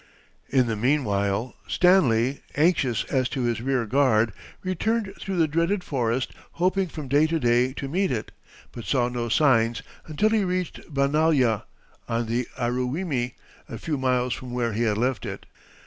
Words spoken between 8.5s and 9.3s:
but saw no